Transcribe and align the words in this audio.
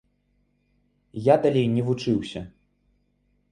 Я 1.27 1.35
далей 1.45 1.67
не 1.75 1.81
вучыўся. 1.91 2.45